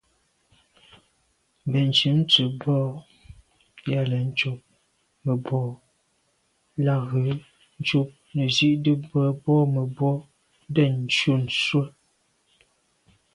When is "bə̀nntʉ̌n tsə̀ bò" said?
1.71-2.77